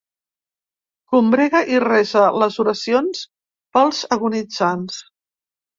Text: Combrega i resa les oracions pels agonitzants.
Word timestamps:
Combrega 1.15 1.61
i 1.75 1.83
resa 1.85 2.25
les 2.45 2.59
oracions 2.65 3.23
pels 3.79 4.05
agonitzants. 4.19 5.03